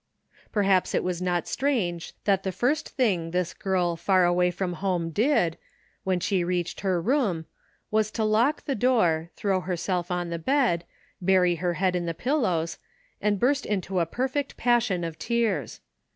[0.51, 5.11] Perhaps it was not strange that the first thing this girl far away from home
[5.11, 5.59] did,
[6.03, 7.45] when she reached her room,
[7.91, 10.85] was to lock the door, throw herself on the bed,
[11.21, 12.79] bury her head in the pil lows,
[13.21, 15.81] and burst into a perfect passion of tears.